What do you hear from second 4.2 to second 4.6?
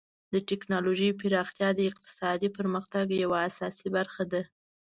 ده.